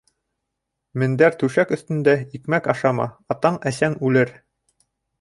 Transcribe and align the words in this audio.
Мендәр-түшәк 1.03 1.75
өҫтөндә 1.77 2.17
икмәк 2.39 2.73
ашама, 2.77 3.09
атаң-әсәң 3.37 4.03
үлер. 4.11 4.39